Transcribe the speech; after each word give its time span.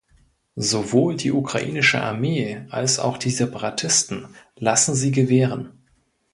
Sowohl 0.55 1.15
die 1.15 1.31
ukrainische 1.31 2.01
Armee 2.01 2.65
als 2.71 2.97
auch 2.97 3.19
die 3.19 3.29
Separatisten 3.29 4.29
lassen 4.55 4.95
sie 4.95 5.11
gewähren. 5.11 5.85